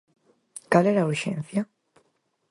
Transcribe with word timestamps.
¿Cal 0.71 0.85
era 0.91 1.01
a 1.03 1.09
urxencia? 1.13 1.61